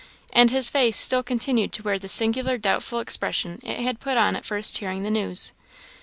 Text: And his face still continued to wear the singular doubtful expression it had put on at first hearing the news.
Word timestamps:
And 0.33 0.49
his 0.49 0.67
face 0.71 0.97
still 0.97 1.21
continued 1.21 1.71
to 1.73 1.83
wear 1.83 1.99
the 1.99 2.09
singular 2.09 2.57
doubtful 2.57 2.97
expression 2.99 3.59
it 3.61 3.81
had 3.81 3.99
put 3.99 4.17
on 4.17 4.35
at 4.35 4.45
first 4.45 4.79
hearing 4.79 5.03
the 5.03 5.11
news. 5.11 5.53